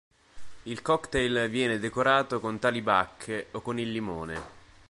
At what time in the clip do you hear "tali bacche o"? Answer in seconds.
2.57-3.61